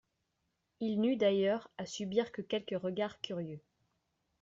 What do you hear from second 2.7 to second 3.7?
regards curieux.